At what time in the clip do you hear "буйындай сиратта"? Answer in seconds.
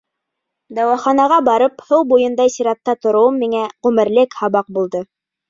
2.13-2.97